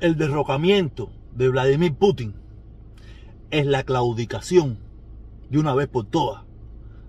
el 0.00 0.16
derrocamiento 0.16 1.10
de 1.32 1.48
Vladimir 1.48 1.94
Putin 1.94 2.34
es 3.50 3.66
la 3.66 3.84
claudicación 3.84 4.78
de 5.48 5.58
una 5.58 5.74
vez 5.74 5.88
por 5.88 6.06
todas 6.06 6.44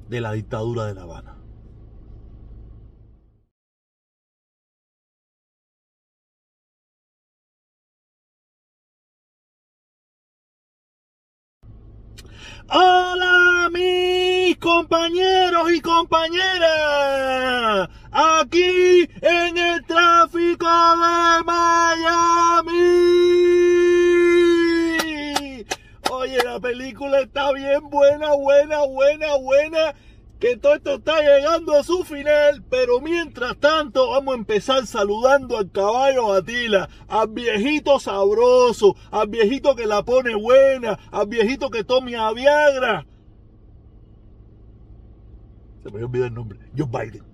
de 0.09 0.21
la 0.21 0.33
dictadura 0.33 0.85
de 0.85 0.93
La 0.93 1.01
Habana. 1.03 1.37
Hola 12.69 13.69
mis 13.71 14.57
compañeros 14.57 15.71
y 15.71 15.79
compañeras, 15.81 16.29
aquí 18.11 19.07
en 19.21 19.57
el 19.57 19.85
tráfico 19.85 20.65
de 20.65 21.43
Miami. 21.45 22.77
Oye, 26.11 26.37
la 26.43 26.59
película 26.87 27.19
está 27.19 27.51
bien 27.51 27.89
buena, 27.89 28.33
buena, 28.33 28.85
buena, 28.85 29.35
buena 29.35 29.95
que 30.39 30.55
todo 30.55 30.75
esto 30.75 30.95
está 30.95 31.19
llegando 31.19 31.73
a 31.73 31.83
su 31.83 32.05
final, 32.05 32.63
pero 32.69 33.01
mientras 33.01 33.57
tanto 33.57 34.11
vamos 34.11 34.35
a 34.35 34.37
empezar 34.37 34.85
saludando 34.85 35.57
al 35.57 35.69
caballo 35.69 36.31
Atila, 36.31 36.87
al 37.09 37.27
viejito 37.29 37.99
sabroso, 37.99 38.95
al 39.11 39.27
viejito 39.27 39.75
que 39.75 39.85
la 39.85 40.03
pone 40.03 40.35
buena, 40.35 40.97
al 41.11 41.27
viejito 41.27 41.69
que 41.69 41.83
tome 41.83 42.15
a 42.15 42.31
Viagra. 42.31 43.05
Se 45.83 45.91
me 45.91 46.03
olvidó 46.03 46.25
el 46.25 46.33
nombre, 46.33 46.59
Joe 46.77 46.87
Biden. 46.87 47.26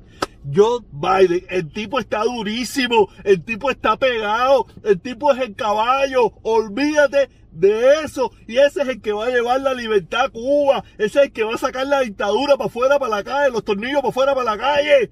Joe 0.51 0.79
Biden, 0.91 1.45
el 1.49 1.71
tipo 1.71 1.99
está 1.99 2.23
durísimo, 2.23 3.09
el 3.23 3.43
tipo 3.43 3.69
está 3.69 3.97
pegado, 3.97 4.65
el 4.83 4.99
tipo 4.99 5.31
es 5.31 5.39
el 5.41 5.55
caballo, 5.55 6.33
olvídate 6.41 7.29
de 7.51 8.01
eso. 8.03 8.31
Y 8.47 8.57
ese 8.57 8.81
es 8.81 8.87
el 8.89 9.01
que 9.01 9.13
va 9.13 9.27
a 9.27 9.29
llevar 9.29 9.61
la 9.61 9.73
libertad 9.73 10.25
a 10.25 10.29
Cuba. 10.29 10.83
Ese 10.97 11.19
es 11.19 11.25
el 11.25 11.31
que 11.31 11.43
va 11.43 11.55
a 11.55 11.57
sacar 11.57 11.87
la 11.87 12.01
dictadura 12.01 12.57
para 12.57 12.67
afuera, 12.67 12.99
para 12.99 13.17
la 13.17 13.23
calle, 13.23 13.51
los 13.51 13.63
tornillos 13.63 14.01
para 14.01 14.09
afuera, 14.09 14.35
para 14.35 14.55
la 14.55 14.57
calle. 14.57 15.11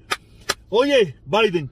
Oye, 0.69 1.15
Biden, 1.25 1.71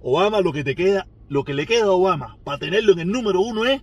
Obama 0.00 0.40
lo 0.40 0.52
que 0.52 0.64
te 0.64 0.74
queda, 0.74 1.06
lo 1.28 1.44
que 1.44 1.54
le 1.54 1.66
queda 1.66 1.86
a 1.86 1.92
Obama 1.92 2.38
para 2.44 2.58
tenerlo 2.58 2.92
en 2.92 3.00
el 3.00 3.08
número 3.08 3.40
uno 3.40 3.64
es 3.64 3.82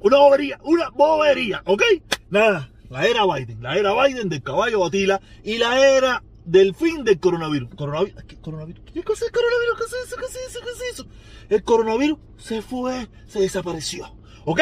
una 0.00 0.18
bobería, 0.18 0.58
una 0.64 0.90
bobería, 0.90 1.62
¿ok? 1.64 1.82
Nada, 2.30 2.70
la 2.90 3.06
era 3.06 3.24
Biden, 3.26 3.62
la 3.62 3.76
era 3.76 3.92
Biden 3.94 4.28
del 4.28 4.42
caballo 4.42 4.80
Batila 4.80 5.20
y 5.42 5.58
la 5.58 5.88
era 5.88 6.22
del 6.44 6.74
fin 6.74 7.04
del 7.04 7.18
coronavirus. 7.18 7.74
¿Coronavirus? 7.74 8.22
¿Qué, 8.24 8.36
coronavirus? 8.36 8.82
¿Qué 8.92 9.02
cosa 9.02 9.24
es 9.24 9.30
coronavirus? 9.30 9.78
¿Qué 9.78 9.84
es 9.84 10.06
eso? 10.06 10.16
¿Qué 10.16 10.26
es 10.26 10.50
eso? 10.50 10.60
¿Qué 10.60 10.70
es 10.70 10.92
eso? 10.92 11.06
El 11.48 11.62
coronavirus 11.62 12.18
se 12.38 12.62
fue, 12.62 13.08
se 13.26 13.40
desapareció. 13.40 14.14
¿Ok? 14.44 14.60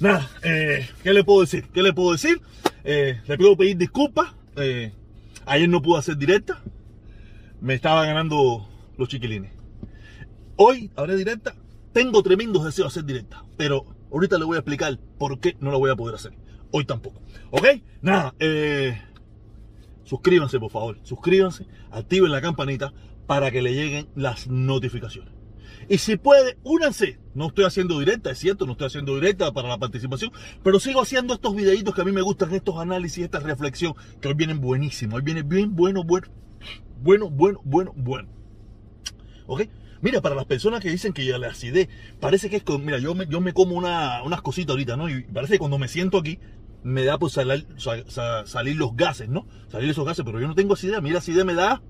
Nada, 0.00 0.28
eh, 0.42 0.88
¿qué 1.02 1.12
le 1.12 1.24
puedo 1.24 1.40
decir? 1.40 1.68
¿Qué 1.72 1.82
le 1.82 1.92
puedo 1.92 2.12
decir? 2.12 2.40
Eh, 2.84 3.20
le 3.26 3.38
pido 3.38 3.56
pedir 3.56 3.76
disculpas. 3.76 4.34
Eh, 4.56 4.92
ayer 5.46 5.68
no 5.68 5.80
pude 5.80 5.98
hacer 5.98 6.16
directa. 6.16 6.62
Me 7.60 7.74
estaba 7.74 8.04
ganando 8.04 8.68
los 8.98 9.08
chiquilines. 9.08 9.52
Hoy 10.56 10.90
haré 10.96 11.16
directa. 11.16 11.54
Tengo 11.92 12.22
tremendos 12.22 12.64
deseos 12.64 12.92
de 12.92 12.98
hacer 12.98 13.04
directa. 13.04 13.44
Pero 13.56 13.86
ahorita 14.12 14.36
le 14.38 14.44
voy 14.44 14.56
a 14.56 14.60
explicar 14.60 14.98
por 15.18 15.40
qué 15.40 15.56
no 15.60 15.70
lo 15.70 15.78
voy 15.78 15.90
a 15.90 15.96
poder 15.96 16.16
hacer. 16.16 16.32
Hoy 16.76 16.84
tampoco. 16.84 17.22
¿Ok? 17.50 17.66
Nada, 18.02 18.34
eh 18.40 18.98
suscríbanse 20.04 20.60
por 20.60 20.70
favor, 20.70 20.98
suscríbanse, 21.02 21.66
activen 21.90 22.30
la 22.30 22.40
campanita 22.40 22.92
para 23.26 23.50
que 23.50 23.62
le 23.62 23.74
lleguen 23.74 24.08
las 24.14 24.48
notificaciones. 24.48 25.32
Y 25.88 25.98
si 25.98 26.16
puede, 26.16 26.56
únanse. 26.62 27.18
No 27.34 27.48
estoy 27.48 27.64
haciendo 27.64 27.98
directa, 27.98 28.30
es 28.30 28.38
cierto, 28.38 28.64
no 28.64 28.72
estoy 28.72 28.86
haciendo 28.86 29.14
directa 29.14 29.52
para 29.52 29.68
la 29.68 29.78
participación, 29.78 30.30
pero 30.62 30.78
sigo 30.78 31.00
haciendo 31.00 31.34
estos 31.34 31.54
videitos 31.54 31.94
que 31.94 32.02
a 32.02 32.04
mí 32.04 32.12
me 32.12 32.22
gustan, 32.22 32.54
estos 32.54 32.78
análisis, 32.78 33.24
esta 33.24 33.40
reflexión, 33.40 33.94
que 34.20 34.28
hoy 34.28 34.34
vienen 34.34 34.60
buenísimos, 34.60 35.16
hoy 35.16 35.22
viene 35.22 35.42
bien 35.42 35.74
bueno, 35.74 36.04
bueno, 36.04 36.28
bueno, 37.02 37.30
bueno, 37.30 37.60
bueno, 37.64 37.92
bueno. 37.96 38.28
¿Ok? 39.46 39.62
Mira, 40.00 40.20
para 40.20 40.34
las 40.34 40.44
personas 40.44 40.80
que 40.80 40.90
dicen 40.90 41.12
que 41.12 41.24
ya 41.24 41.38
la 41.38 41.48
acidez, 41.48 41.88
parece 42.20 42.50
que 42.50 42.56
es 42.56 42.62
con, 42.62 42.84
mira, 42.84 42.98
yo 42.98 43.14
me, 43.14 43.26
yo 43.26 43.40
me 43.40 43.52
como 43.52 43.74
una, 43.74 44.22
unas 44.22 44.42
cositas 44.42 44.70
ahorita, 44.70 44.96
¿no? 44.96 45.08
Y 45.08 45.22
parece 45.22 45.54
que 45.54 45.58
cuando 45.58 45.78
me 45.78 45.88
siento 45.88 46.18
aquí, 46.18 46.38
me 46.84 47.02
da 47.04 47.18
por 47.18 47.30
salir, 47.30 47.66
salir 48.44 48.76
los 48.76 48.94
gases, 48.94 49.28
¿no? 49.28 49.46
Salir 49.68 49.90
esos 49.90 50.04
gases, 50.04 50.24
pero 50.24 50.38
yo 50.38 50.46
no 50.46 50.54
tengo 50.54 50.74
acidez. 50.74 50.98
A 50.98 51.00
la 51.00 51.18
acidez 51.18 51.44
me 51.44 51.54
da. 51.54 51.82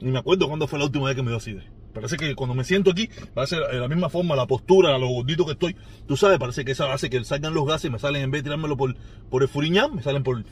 Ni 0.00 0.10
me 0.10 0.18
acuerdo 0.18 0.48
cuándo 0.48 0.66
fue 0.66 0.78
la 0.78 0.86
última 0.86 1.06
vez 1.06 1.14
que 1.14 1.22
me 1.22 1.28
dio 1.28 1.38
acidez. 1.38 1.64
Parece 1.94 2.16
que 2.16 2.34
cuando 2.34 2.56
me 2.56 2.64
siento 2.64 2.90
aquí, 2.90 3.08
parece 3.32 3.56
de 3.56 3.78
la 3.78 3.86
misma 3.86 4.10
forma, 4.10 4.34
la 4.34 4.48
postura, 4.48 4.98
lo 4.98 5.06
gordito 5.06 5.46
que 5.46 5.52
estoy, 5.52 5.76
tú 6.08 6.16
sabes, 6.16 6.40
parece 6.40 6.64
que 6.64 6.72
esa 6.72 6.92
hace 6.92 7.08
que 7.08 7.24
salgan 7.24 7.54
los 7.54 7.64
gases, 7.64 7.88
me 7.88 8.00
salen 8.00 8.22
en 8.22 8.32
vez 8.32 8.40
de 8.40 8.48
tirármelo 8.48 8.76
por, 8.76 8.96
por 9.30 9.42
el 9.42 9.48
furiñán, 9.48 9.94
me 9.94 10.02
salen 10.02 10.24
por. 10.24 10.44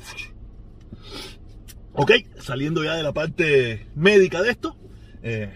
Ok, 1.94 2.12
saliendo 2.38 2.84
ya 2.84 2.94
de 2.94 3.02
la 3.02 3.12
parte 3.12 3.88
médica 3.96 4.40
de 4.40 4.50
esto. 4.50 4.76
Eh, 5.24 5.52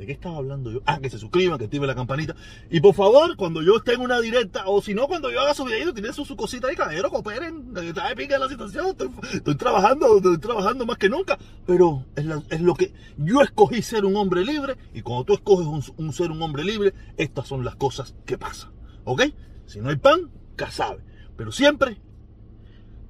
¿De 0.00 0.06
qué 0.06 0.12
estaba 0.12 0.38
hablando 0.38 0.70
yo? 0.70 0.80
Ah, 0.86 0.98
que 0.98 1.10
se 1.10 1.18
suscriban, 1.18 1.58
que 1.58 1.66
activen 1.66 1.86
la 1.86 1.94
campanita. 1.94 2.34
Y 2.70 2.80
por 2.80 2.94
favor, 2.94 3.36
cuando 3.36 3.60
yo 3.60 3.76
esté 3.76 3.92
en 3.92 4.00
una 4.00 4.18
directa, 4.18 4.62
o 4.64 4.80
si 4.80 4.94
no, 4.94 5.06
cuando 5.06 5.30
yo 5.30 5.42
haga 5.42 5.52
su 5.52 5.62
video, 5.66 5.92
tienen 5.92 6.14
su, 6.14 6.24
su 6.24 6.36
cosita 6.36 6.68
ahí, 6.68 6.74
caballero, 6.74 7.10
cooperen. 7.10 7.76
Está 7.76 8.14
pica 8.14 8.38
la 8.38 8.48
situación. 8.48 8.96
Estoy, 9.30 9.56
trabajando, 9.56 10.16
estoy 10.16 10.38
trabajando 10.38 10.86
más 10.86 10.96
que 10.96 11.10
nunca. 11.10 11.36
Pero 11.66 12.06
es, 12.16 12.24
lo 12.62 12.74
que 12.76 12.94
yo 13.18 13.42
escogí 13.42 13.82
ser 13.82 14.06
un 14.06 14.16
hombre 14.16 14.42
libre. 14.42 14.78
Y 14.94 15.02
cuando 15.02 15.24
tú 15.24 15.34
escoges 15.34 15.92
un, 15.94 16.12
ser 16.14 16.30
un 16.30 16.40
hombre 16.40 16.64
libre, 16.64 16.94
estas 17.18 17.46
son 17.46 17.62
las 17.62 17.76
cosas 17.76 18.14
que 18.24 18.38
pasan. 18.38 18.72
¿Ok? 19.04 19.24
Si 19.66 19.80
no 19.80 19.90
hay 19.90 19.96
pan, 19.96 20.30
casabe. 20.56 21.04
Pero 21.36 21.52
siempre 21.52 22.00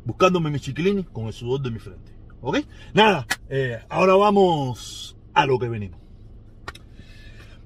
buscándome 0.05 0.51
mis 0.51 0.63
chiquilines 0.63 1.09
con 1.11 1.29
el 1.29 1.33
sudor 1.35 1.61
de 1.61 1.71
mi 1.71 1.79
frente. 1.79 2.13
¿Ok? 2.41 2.59
Nada, 2.95 3.29
eh, 3.49 3.79
ahora 3.89 4.17
vamos 4.17 5.17
a 5.35 5.47
lo 5.47 5.57
que 5.57 5.69
venimos. 5.69 6.00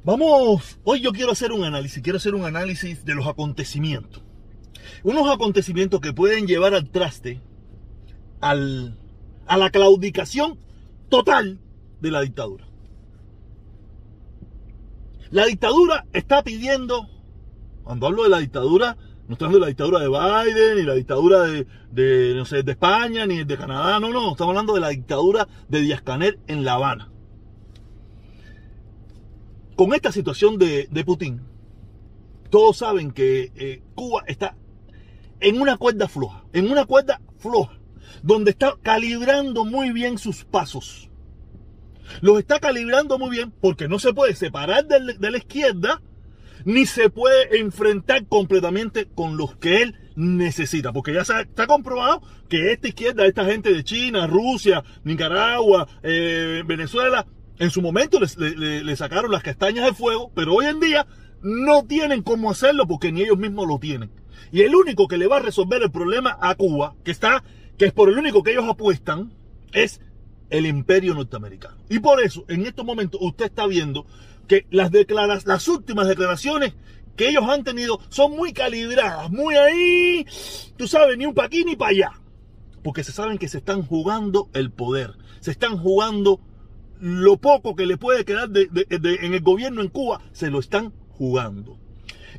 Vamos, 0.05 0.79
hoy 0.85 1.01
yo 1.01 1.13
quiero 1.13 1.33
hacer 1.33 1.51
un 1.51 1.65
análisis, 1.65 2.03
quiero 2.03 2.19
hacer 2.19 2.35
un 2.35 2.45
análisis 2.45 3.07
de 3.07 3.15
los 3.15 3.27
acontecimientos. 3.27 4.23
Unos 5.03 5.27
acontecimientos 5.31 6.03
que 6.03 6.13
pueden 6.13 6.47
llevar 6.47 6.75
al 6.75 6.91
traste 6.91 7.41
al, 8.43 8.99
a 9.47 9.57
la 9.57 9.71
claudicación 9.71 10.59
total 11.09 11.59
de 12.03 12.11
la 12.11 12.21
dictadura. 12.21 12.67
La 15.31 15.47
dictadura 15.47 16.05
está 16.13 16.45
pidiendo, 16.45 17.09
cuando 17.83 18.07
hablo 18.07 18.25
de 18.25 18.29
la 18.29 18.41
dictadura, 18.41 18.99
no 19.27 19.33
estoy 19.33 19.47
hablando 19.47 19.61
de 19.61 19.61
la 19.61 19.69
dictadura 19.69 20.01
de 20.01 20.09
Biden, 20.09 20.77
ni 20.77 20.83
la 20.83 20.95
dictadura 20.95 21.45
de, 21.45 22.35
no 22.37 22.45
sé, 22.45 22.63
de 22.63 22.73
España, 22.73 23.25
ni 23.25 23.43
de 23.43 23.57
Canadá, 23.57 23.99
no, 24.01 24.11
no, 24.11 24.33
estamos 24.33 24.51
hablando 24.51 24.75
de 24.75 24.81
la 24.81 24.91
dictadura 24.91 25.49
de 25.69 25.81
Díaz 25.81 26.03
Canel 26.03 26.41
en 26.47 26.63
La 26.63 26.75
Habana 26.75 27.14
con 29.77 29.95
esta 29.95 30.13
situación 30.13 30.59
de, 30.59 31.05
Putin, 31.05 31.41
todos 32.51 32.79
saben 32.79 33.13
que 33.13 33.53
eh, 33.57 33.83
Cuba 33.95 34.23
está 34.27 34.57
en 35.41 35.61
una 35.61 35.77
cuerda 35.77 36.09
floja, 36.09 36.45
en 36.53 36.71
una 36.71 36.85
cuerda 36.85 37.21
floja, 37.39 37.79
donde 38.23 38.53
está 38.53 38.77
calibrando 38.83 39.65
muy 39.65 39.91
bien 39.91 40.19
sus 40.19 40.45
pasos. 40.45 41.11
Los 42.21 42.39
está 42.39 42.61
calibrando 42.61 43.19
muy 43.19 43.31
bien 43.31 43.53
porque 43.61 43.89
no 43.89 43.99
se 43.99 44.13
puede 44.13 44.35
separar 44.35 44.87
de, 44.87 45.31
la 45.31 45.39
izquierda, 45.39 46.03
ni 46.65 46.87
se 46.87 47.11
puede 47.11 47.59
enfrentar 47.59 48.27
completamente 48.27 49.09
con 49.15 49.37
los 49.37 49.57
que 49.57 49.83
él 49.83 49.97
necesita, 50.17 50.93
porque 50.93 51.13
ya 51.13 51.25
se, 51.25 51.41
está 51.41 51.67
comprobado 51.67 52.23
que 52.49 52.73
esta 52.73 52.89
izquierda, 52.89 53.27
esta 53.27 53.45
gente 53.45 53.73
de 53.73 53.83
China, 53.83 54.27
Rusia, 54.27 54.85
Nicaragua, 55.03 55.89
eh, 56.03 56.63
Venezuela, 56.65 57.27
en 57.59 57.71
su 57.71 57.81
momento 57.83 58.19
le, 58.21 58.97
sacaron 58.97 59.31
las 59.31 59.43
castañas 59.43 59.85
del 59.85 59.95
fuego, 59.95 60.31
pero 60.35 60.55
hoy 60.55 60.67
en 60.67 60.81
día 60.81 61.07
no 61.43 61.85
tienen 61.85 62.23
cómo 62.23 62.51
hacerlo 62.51 62.87
porque 62.87 63.13
ni 63.13 63.23
ellos 63.23 63.39
mismos 63.39 63.67
lo 63.69 63.79
tienen. 63.79 64.11
Y 64.51 64.63
el 64.63 64.75
único 64.75 65.09
que 65.09 65.19
le 65.19 65.27
va 65.27 65.37
a 65.37 65.41
resolver 65.41 65.83
el 65.83 65.91
problema 65.91 66.37
a 66.41 66.55
Cuba, 66.55 66.95
que 67.05 67.11
está, 67.11 67.45
que 67.77 67.87
es 67.87 67.93
por 67.93 68.09
el 68.09 68.19
único 68.19 68.43
que 68.43 68.53
ellos 68.53 68.69
apuestan, 68.69 69.33
es 69.73 70.01
el 70.51 70.67
imperio 70.67 71.15
norteamericano. 71.15 71.77
Y 71.89 71.99
por 71.99 72.23
eso, 72.23 72.45
en 72.49 72.67
estos 72.67 72.85
momentos, 72.85 73.21
usted 73.23 73.47
está 73.47 73.67
viendo 73.67 74.07
que 74.47 74.67
las 74.71 75.69
últimas 75.69 76.07
declaraciones 76.07 76.75
que 77.17 77.29
ellos 77.29 77.45
han 77.49 77.65
tenido 77.65 78.01
son 78.09 78.33
muy 78.33 78.53
calibradas, 78.53 79.31
muy 79.31 79.57
ahí, 79.57 80.27
tú 80.77 80.87
sabes, 80.89 81.17
ni 81.17 81.27
un 81.27 81.35
pa' 81.35 81.45
aquí 81.45 81.65
ni 81.65 81.77
para 81.77 81.91
allá. 81.91 82.13
Porque 82.83 83.05
se 83.05 83.13
saben 83.13 83.39
que 83.39 83.49
se 83.49 83.59
están 83.59 83.83
jugando 83.83 84.51
el 84.53 84.71
poder, 84.71 85.15
se 85.41 85.51
están 85.51 85.79
jugando 85.79 86.41
lo 87.05 87.37
poco 87.37 87.77
que 87.77 87.85
le 87.85 87.99
puede 87.99 88.25
quedar 88.25 88.49
en 88.55 89.35
el 89.35 89.43
gobierno 89.43 89.83
en 89.83 89.89
Cuba, 89.89 90.23
se 90.33 90.51
lo 90.51 90.59
están 90.59 90.95
jugando. 91.11 91.79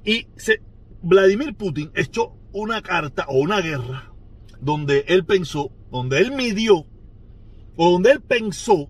Y 0.04 0.26
se, 0.38 0.60
Vladimir 1.04 1.54
Putin 1.54 1.92
echó 1.94 2.34
una 2.52 2.82
carta 2.82 3.28
o 3.28 3.38
una 3.38 3.62
guerra 3.62 4.12
donde 4.60 5.06
él 5.08 5.24
pensó, 5.24 5.70
donde 5.92 6.18
él 6.18 6.32
midió, 6.32 6.88
o 7.76 7.92
donde 7.92 8.14
él 8.14 8.22
pensó 8.22 8.90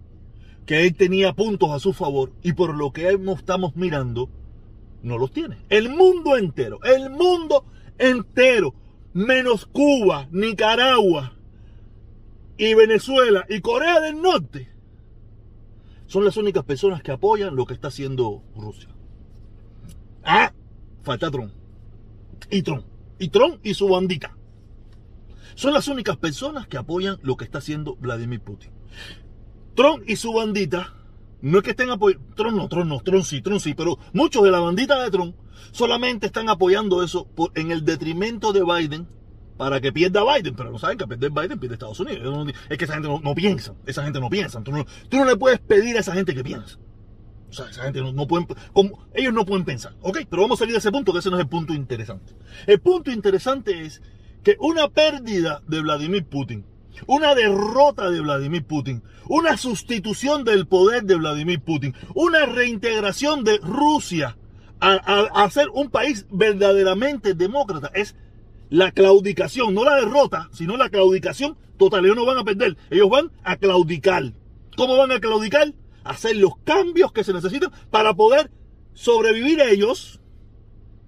que 0.66 0.86
él 0.86 0.96
tenía 0.96 1.34
puntos 1.34 1.70
a 1.72 1.80
su 1.80 1.92
favor 1.92 2.32
y 2.42 2.54
por 2.54 2.74
lo 2.74 2.94
que 2.94 3.10
estamos 3.10 3.76
mirando, 3.76 4.30
no 5.04 5.18
los 5.18 5.34
tiene. 5.34 5.58
El 5.68 5.90
mundo 5.90 6.38
entero, 6.38 6.80
el 6.86 7.10
mundo 7.10 7.66
entero, 7.98 8.74
menos 9.12 9.66
Cuba, 9.66 10.30
Nicaragua 10.32 11.34
y 12.58 12.74
Venezuela 12.76 13.46
y 13.50 13.60
Corea 13.60 14.00
del 14.00 14.22
Norte, 14.22 14.70
son 16.08 16.24
las 16.24 16.38
únicas 16.38 16.64
personas 16.64 17.02
que 17.02 17.12
apoyan 17.12 17.56
lo 17.56 17.66
que 17.66 17.74
está 17.74 17.88
haciendo 17.88 18.44
Rusia. 18.56 18.90
Ah, 20.24 20.54
falta 21.04 21.32
Trump. 21.32 21.52
Y 22.50 22.62
Trump. 22.62 22.86
Y 23.20 23.30
Trump 23.30 23.60
y 23.64 23.74
su 23.74 23.88
bandita. 23.88 24.36
Son 25.56 25.74
las 25.74 25.88
únicas 25.88 26.18
personas 26.18 26.68
que 26.68 26.78
apoyan 26.78 27.18
lo 27.22 27.38
que 27.38 27.46
está 27.46 27.60
haciendo 27.60 27.96
Vladimir 27.96 28.42
Putin. 28.42 28.72
Trump 29.76 30.04
y 30.08 30.16
su 30.16 30.34
bandita, 30.34 30.94
no 31.42 31.58
es 31.58 31.64
que 31.64 31.72
estén 31.72 31.90
apoyando, 31.90 32.26
Trump 32.36 32.58
no, 32.58 32.68
Trump 32.68 32.88
no, 32.88 33.00
Trump 33.02 33.24
sí, 33.24 33.42
Trump 33.42 33.60
sí, 33.60 33.74
pero 33.74 33.98
muchos 34.14 34.44
de 34.44 34.52
la 34.52 34.60
bandita 34.60 35.02
de 35.02 35.12
Trump 35.12 35.36
solamente 35.72 36.28
están 36.28 36.50
apoyando 36.50 37.04
eso 37.04 37.28
en 37.56 37.72
el 37.72 37.84
detrimento 37.84 38.54
de 38.54 38.64
Biden 38.64 39.08
para 39.58 39.80
que 39.80 39.92
pierda 39.92 40.22
Biden, 40.24 40.56
pero 40.56 40.72
no 40.72 40.80
saben 40.80 40.98
que 40.98 41.08
perder 41.08 41.32
Biden 41.32 41.60
pierde 41.60 41.76
Estados 41.76 42.00
Unidos. 42.00 42.54
Es 42.70 42.78
que 42.78 42.86
esa 42.86 42.96
gente 42.96 43.08
no, 43.08 43.36
piensa, 43.36 43.74
esa 43.86 44.04
gente 44.04 44.20
no 44.20 44.30
piensa. 44.30 44.62
Tú 44.62 44.72
no, 44.72 44.86
tú 45.10 45.18
no 45.18 45.26
le 45.26 45.38
puedes 45.38 45.60
pedir 45.60 45.96
a 45.98 46.02
esa 46.02 46.14
gente 46.14 46.34
que 46.34 46.44
piense. 46.44 46.78
O 47.50 47.54
sea, 47.54 47.70
esa 47.70 47.84
gente 47.84 48.02
no, 48.02 48.28
pueden, 48.28 48.48
como, 48.74 49.08
ellos 49.14 49.34
no 49.34 49.46
pueden 49.46 49.64
pensar. 49.64 49.94
Ok, 50.02 50.20
pero 50.30 50.42
vamos 50.42 50.60
a 50.60 50.62
salir 50.62 50.74
de 50.74 50.80
ese 50.80 50.92
punto, 50.92 51.14
que 51.14 51.20
ese 51.20 51.30
no 51.30 51.38
es 51.38 51.44
el 51.44 51.48
punto 51.50 51.74
interesante. 51.74 52.34
El 52.68 52.80
punto 52.82 53.12
interesante 53.12 53.86
es 53.86 54.02
que 54.44 54.58
una 54.60 54.90
pérdida 54.90 55.62
de 55.68 55.82
Vladimir 55.82 56.26
Putin, 56.26 56.66
una 57.08 57.34
derrota 57.34 58.10
de 58.10 58.20
Vladimir 58.20 58.66
Putin, 58.66 59.04
una 59.28 59.58
sustitución 59.58 60.44
del 60.44 60.68
poder 60.68 61.04
de 61.04 61.16
Vladimir 61.16 61.62
Putin, 61.62 61.96
una 62.14 62.46
reintegración 62.46 63.44
de 63.44 63.58
Rusia 63.60 64.38
a, 64.82 64.94
a 64.94 65.50
ser 65.50 65.70
un 65.70 65.90
país 65.90 66.28
verdaderamente 66.30 67.34
demócrata 67.34 67.90
es 67.94 68.16
la 68.70 68.92
claudicación, 68.92 69.74
no 69.74 69.84
la 69.84 69.96
derrota, 69.96 70.50
sino 70.52 70.78
la 70.78 70.90
claudicación 70.90 71.58
total. 71.78 72.06
Ellos 72.06 72.16
no 72.18 72.26
van 72.26 72.38
a 72.38 72.44
perder, 72.44 72.78
ellos 72.90 73.10
van 73.10 73.32
a 73.44 73.58
claudicar. 73.58 74.34
¿Cómo 74.76 74.98
van 74.98 75.12
a 75.12 75.20
claudicar? 75.20 75.74
Hacer 76.04 76.36
los 76.36 76.58
cambios 76.64 77.12
que 77.12 77.24
se 77.24 77.34
necesitan 77.34 77.72
para 77.90 78.14
poder 78.14 78.52
sobrevivir 78.94 79.62
ellos. 79.62 80.20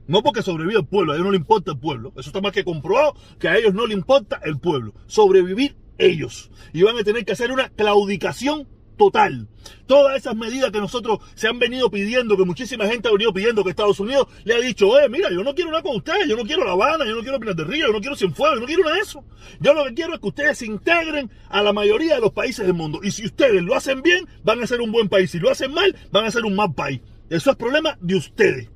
No 0.08 0.24
porque 0.24 0.42
sobreviva 0.42 0.80
el 0.80 0.88
pueblo, 0.88 1.12
a 1.12 1.16
ellos 1.16 1.26
no 1.26 1.32
le 1.32 1.38
importa 1.38 1.72
el 1.72 1.80
pueblo. 1.80 2.14
Eso 2.16 2.30
está 2.30 2.40
más 2.40 2.54
que 2.54 2.64
comprobado 2.64 3.16
que 3.40 3.50
a 3.50 3.58
ellos 3.58 3.74
no 3.74 3.86
le 3.86 3.94
importa 3.94 4.40
el 4.44 4.58
pueblo. 4.58 4.94
Sobrevivir 5.06 5.76
ellos. 5.98 6.50
Y 6.74 6.84
van 6.84 6.98
a 6.98 7.04
tener 7.04 7.26
que 7.26 7.34
hacer 7.34 7.52
una 7.52 7.70
claudicación 7.70 8.68
total. 8.98 9.48
Todas 9.86 10.18
esas 10.18 10.36
medidas 10.36 10.72
que 10.72 10.80
nosotros 10.80 11.20
se 11.36 11.48
han 11.48 11.60
venido 11.60 11.90
pidiendo, 11.90 12.36
que 12.36 12.44
muchísima 12.44 12.88
gente 12.88 13.08
ha 13.08 13.12
venido 13.12 13.34
pidiendo, 13.34 13.64
que 13.64 13.70
Estados 13.70 14.00
Unidos 14.00 14.28
le 14.44 14.56
ha 14.56 14.60
dicho, 14.60 15.00
eh, 15.00 15.08
mira, 15.10 15.30
yo 15.30 15.44
no 15.44 15.54
quiero 15.54 15.72
nada 15.72 15.84
con 15.84 15.96
ustedes, 15.96 16.28
yo 16.28 16.36
no 16.36 16.44
quiero 16.44 16.66
La 16.66 16.72
Habana, 16.72 17.06
yo 17.06 17.16
no 17.16 17.22
quiero 17.22 17.40
Pinar 17.40 17.56
de 17.56 17.64
Río, 17.64 17.88
yo 17.88 17.94
no 17.94 18.00
quiero 18.00 18.16
Cienfuegos, 18.16 18.56
yo 18.56 18.62
no 18.62 18.68
quiero 18.68 18.84
nada 18.84 18.96
de 18.96 19.02
eso. 19.02 19.24
Yo 19.60 19.74
lo 19.74 19.86
que 19.86 19.94
quiero 19.94 20.14
es 20.14 20.20
que 20.20 20.28
ustedes 20.28 20.58
se 20.58 20.66
integren 20.66 21.30
a 21.50 21.62
la 21.62 21.74
mayoría 21.74 22.16
de 22.16 22.22
los 22.22 22.32
países 22.32 22.66
del 22.66 22.76
mundo. 22.76 23.00
Y 23.04 23.12
si 23.12 23.26
ustedes 23.26 23.62
lo 23.64 23.76
hacen 23.76 24.02
bien, 24.02 24.28
van 24.44 24.62
a 24.62 24.68
ser 24.68 24.82
un 24.82 24.92
buen 24.92 25.10
país. 25.10 25.32
Si 25.32 25.40
lo 25.40 25.50
hacen 25.50 25.74
mal, 25.74 25.96
van 26.12 26.26
a 26.26 26.32
ser 26.32 26.44
un 26.46 26.56
mal 26.56 26.74
país. 26.74 27.02
Eso 27.30 27.52
es 27.52 27.58
problema 27.58 27.98
de 28.02 28.16
ustedes. 28.16 28.70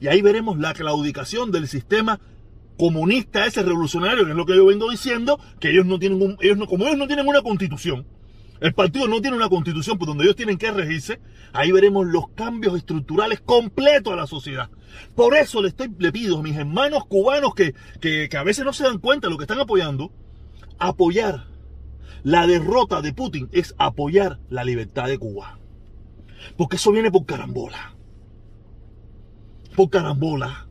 Y 0.00 0.08
ahí 0.08 0.20
veremos 0.20 0.58
la 0.58 0.74
claudicación 0.74 1.50
del 1.50 1.68
sistema 1.68 2.20
comunista 2.76 3.46
ese 3.46 3.62
revolucionario, 3.62 4.24
que 4.24 4.30
es 4.30 4.36
lo 4.36 4.46
que 4.46 4.56
yo 4.56 4.66
vengo 4.66 4.90
diciendo, 4.90 5.40
que 5.60 5.70
ellos 5.70 5.86
no 5.86 5.98
tienen 5.98 6.20
un, 6.20 6.36
ellos 6.40 6.58
no, 6.58 6.66
como 6.66 6.84
ellos 6.86 6.98
no 6.98 7.06
tienen 7.06 7.26
una 7.26 7.42
constitución, 7.42 8.06
el 8.60 8.74
partido 8.74 9.06
no 9.08 9.20
tiene 9.20 9.36
una 9.36 9.48
constitución 9.48 9.98
por 9.98 10.08
donde 10.08 10.24
ellos 10.24 10.36
tienen 10.36 10.58
que 10.58 10.70
regirse. 10.70 11.20
Ahí 11.52 11.72
veremos 11.72 12.06
los 12.06 12.28
cambios 12.30 12.76
estructurales 12.76 13.40
completos 13.40 14.12
a 14.12 14.16
la 14.16 14.26
sociedad. 14.26 14.70
Por 15.14 15.36
eso 15.36 15.62
le, 15.62 15.68
estoy, 15.68 15.92
le 15.98 16.12
pido 16.12 16.38
a 16.38 16.42
mis 16.42 16.56
hermanos 16.56 17.04
cubanos 17.06 17.54
que, 17.54 17.74
que, 18.00 18.28
que 18.28 18.36
a 18.36 18.42
veces 18.42 18.64
no 18.64 18.72
se 18.72 18.84
dan 18.84 18.98
cuenta 18.98 19.26
de 19.26 19.32
lo 19.32 19.38
que 19.38 19.44
están 19.44 19.60
apoyando, 19.60 20.10
apoyar 20.78 21.46
la 22.22 22.46
derrota 22.46 23.02
de 23.02 23.12
Putin 23.12 23.48
es 23.52 23.74
apoyar 23.78 24.40
la 24.50 24.64
libertad 24.64 25.06
de 25.06 25.18
Cuba. 25.18 25.58
Porque 26.56 26.76
eso 26.76 26.92
viene 26.92 27.10
por 27.10 27.24
carambola. 27.24 27.94
Por 29.76 29.90
carambola. 29.90 30.65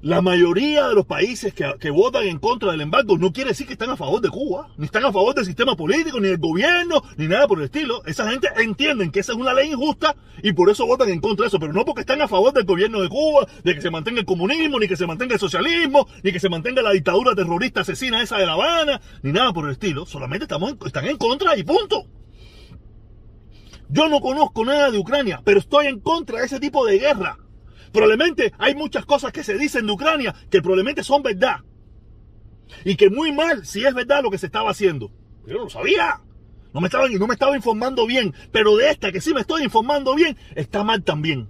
la 0.04 0.22
mayoría 0.22 0.90
de 0.90 0.96
los 0.96 1.06
países 1.06 1.54
que, 1.54 1.90
votan 1.90 2.24
en 2.24 2.38
contra 2.38 2.72
del 2.72 2.82
embargo 2.82 3.18
no 3.18 3.32
quiere 3.32 3.52
decir 3.52 3.66
que 3.66 3.74
están 3.74 3.90
a 3.90 3.96
favor 3.96 4.20
de 4.20 4.28
Cuba, 4.28 4.68
ni 4.76 4.86
están 4.86 5.06
a 5.06 5.14
favor 5.14 5.34
del 5.34 5.46
sistema 5.46 5.78
político, 5.78 6.20
ni 6.20 6.28
del 6.28 6.40
gobierno, 6.40 7.02
ni 7.16 7.30
nada 7.30 7.48
por 7.48 7.60
el 7.60 7.66
estilo. 7.66 8.04
Esa 8.06 8.30
gente 8.30 8.50
entienden 8.58 9.12
que 9.12 9.22
esa 9.22 9.32
es 9.32 9.38
una 9.38 9.54
ley 9.54 9.72
injusta 9.72 10.14
y 10.42 10.52
por 10.52 10.70
eso 10.70 10.86
votan 10.86 11.08
en 11.08 11.22
contra 11.22 11.46
de 11.46 11.48
eso, 11.48 11.58
pero 11.58 11.72
no 11.72 11.86
porque 11.86 12.02
están 12.02 12.22
a 12.22 12.28
favor 12.28 12.52
del 12.52 12.66
gobierno 12.66 13.02
de 13.02 13.08
Cuba, 13.08 13.48
de 13.64 13.76
que 13.76 13.82
se 13.82 13.90
mantenga 13.92 14.20
el 14.20 14.26
comunismo, 14.26 14.78
ni 14.78 14.90
que 14.90 14.98
se 14.98 15.08
mantenga 15.08 15.36
el 15.36 15.40
socialismo, 15.40 16.06
ni 16.22 16.34
que 16.34 16.40
se 16.42 16.50
mantenga 16.50 16.82
la 16.82 16.92
dictadura 16.92 17.34
terrorista 17.34 17.80
asesina 17.80 18.22
esa 18.22 18.38
de 18.38 18.46
La 18.46 18.54
Habana, 18.54 19.00
ni 19.22 19.32
nada 19.32 19.54
por 19.54 19.68
el 19.68 19.72
estilo. 19.72 20.06
Solamente 20.06 20.44
estamos 20.44 20.76
están 20.86 21.06
en 21.06 21.16
contra 21.16 21.58
y 21.58 21.64
punto. 21.64 22.08
Yo 23.88 24.10
no 24.10 24.20
conozco 24.20 24.66
nada 24.66 24.92
de 24.92 24.98
Ucrania, 24.98 25.42
pero 25.46 25.60
estoy 25.60 25.88
en 25.88 26.02
contra 26.02 26.40
de 26.40 26.48
ese 26.48 26.60
tipo 26.60 26.86
de 26.86 27.00
guerra. 27.00 27.38
Probablemente 27.94 28.52
hay 28.58 28.74
muchas 28.74 29.06
cosas 29.06 29.32
que 29.32 29.44
se 29.44 29.58
dicen 29.58 29.86
de 29.86 29.94
Ucrania 29.94 30.34
que 30.50 30.62
probablemente 30.62 31.04
son 31.04 31.22
verdad. 31.22 31.58
Y 32.84 32.96
que 32.96 33.12
muy 33.12 33.32
mal 33.32 33.66
si 33.66 33.86
es 33.86 33.94
verdad 33.94 34.24
lo 34.24 34.32
que 34.32 34.40
se 34.40 34.48
estaba 34.48 34.72
haciendo. 34.72 35.12
Yo 35.46 35.54
no 35.54 35.64
lo 35.66 35.70
sabía. 35.70 36.20
No 36.74 36.82
me, 36.82 36.88
estaba, 36.88 37.08
no 37.08 37.28
me 37.28 37.34
estaba 37.34 37.56
informando 37.56 38.08
bien. 38.08 38.34
Pero 38.52 38.76
de 38.76 38.90
esta 38.90 39.12
que 39.12 39.22
sí 39.22 39.32
me 39.32 39.42
estoy 39.42 39.64
informando 39.64 40.16
bien, 40.16 40.36
está 40.56 40.84
mal 40.84 41.04
también. 41.04 41.48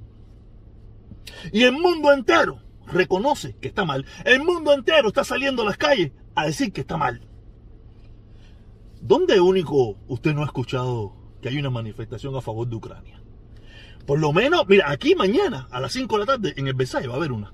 Y 1.53 1.63
el 1.63 1.71
mundo 1.71 2.11
entero 2.11 2.61
reconoce 2.87 3.55
que 3.61 3.69
está 3.69 3.85
mal. 3.85 4.05
El 4.25 4.43
mundo 4.43 4.73
entero 4.73 5.07
está 5.07 5.23
saliendo 5.23 5.61
a 5.61 5.65
las 5.65 5.77
calles 5.77 6.11
a 6.35 6.45
decir 6.45 6.73
que 6.73 6.81
está 6.81 6.97
mal. 6.97 7.25
¿Dónde 8.99 9.39
único 9.39 9.97
usted 10.07 10.33
no 10.33 10.41
ha 10.41 10.45
escuchado 10.45 11.15
que 11.41 11.47
hay 11.47 11.57
una 11.57 11.69
manifestación 11.69 12.35
a 12.35 12.41
favor 12.41 12.67
de 12.67 12.75
Ucrania? 12.75 13.22
Por 14.05 14.19
lo 14.19 14.33
menos, 14.33 14.67
mira, 14.67 14.89
aquí 14.91 15.15
mañana 15.15 15.67
a 15.71 15.79
las 15.79 15.93
5 15.93 16.15
de 16.15 16.19
la 16.19 16.25
tarde 16.25 16.53
en 16.57 16.67
el 16.67 16.73
Versailles 16.73 17.09
va 17.09 17.13
a 17.13 17.17
haber 17.17 17.31
una. 17.31 17.53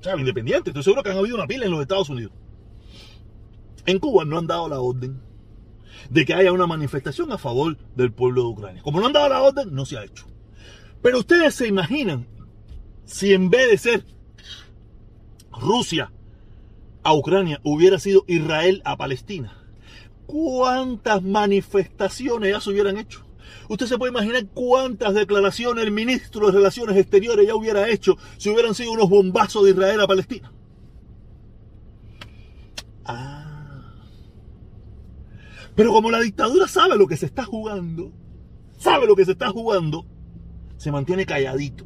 O 0.00 0.02
sea, 0.02 0.16
independiente. 0.16 0.70
Estoy 0.70 0.82
seguro 0.82 1.02
que 1.02 1.10
han 1.10 1.18
habido 1.18 1.36
una 1.36 1.46
pila 1.46 1.64
en 1.64 1.70
los 1.70 1.80
Estados 1.80 2.08
Unidos. 2.08 2.32
En 3.86 3.98
Cuba 3.98 4.24
no 4.24 4.38
han 4.38 4.46
dado 4.46 4.68
la 4.68 4.80
orden 4.80 5.20
de 6.10 6.24
que 6.24 6.34
haya 6.34 6.52
una 6.52 6.66
manifestación 6.66 7.32
a 7.32 7.38
favor 7.38 7.76
del 7.94 8.12
pueblo 8.12 8.42
de 8.42 8.48
Ucrania. 8.48 8.82
Como 8.82 9.00
no 9.00 9.06
han 9.06 9.12
dado 9.12 9.28
la 9.28 9.42
orden, 9.42 9.74
no 9.74 9.86
se 9.86 9.96
ha 9.96 10.04
hecho. 10.04 10.26
Pero 11.02 11.18
ustedes 11.20 11.54
se 11.54 11.68
imaginan 11.68 12.26
si 13.04 13.32
en 13.32 13.50
vez 13.50 13.70
de 13.70 13.78
ser 13.78 14.04
Rusia 15.52 16.12
a 17.02 17.14
Ucrania 17.14 17.60
hubiera 17.62 17.98
sido 17.98 18.24
Israel 18.26 18.82
a 18.84 18.96
Palestina. 18.96 19.56
¿Cuántas 20.26 21.22
manifestaciones 21.22 22.50
ya 22.50 22.60
se 22.60 22.70
hubieran 22.70 22.96
hecho? 22.96 23.25
Usted 23.68 23.86
se 23.86 23.98
puede 23.98 24.12
imaginar 24.12 24.46
cuántas 24.54 25.14
declaraciones 25.14 25.84
el 25.84 25.90
ministro 25.90 26.46
de 26.46 26.52
Relaciones 26.52 26.96
Exteriores 26.96 27.46
ya 27.46 27.54
hubiera 27.54 27.88
hecho 27.88 28.16
si 28.36 28.50
hubieran 28.50 28.74
sido 28.74 28.92
unos 28.92 29.08
bombazos 29.08 29.64
de 29.64 29.70
Israel 29.70 30.00
a 30.00 30.06
Palestina. 30.06 30.52
Ah. 33.04 33.92
Pero 35.74 35.92
como 35.92 36.10
la 36.10 36.20
dictadura 36.20 36.68
sabe 36.68 36.96
lo 36.96 37.06
que 37.06 37.16
se 37.16 37.26
está 37.26 37.44
jugando, 37.44 38.12
sabe 38.78 39.06
lo 39.06 39.16
que 39.16 39.24
se 39.24 39.32
está 39.32 39.50
jugando, 39.50 40.06
se 40.76 40.92
mantiene 40.92 41.26
calladito. 41.26 41.84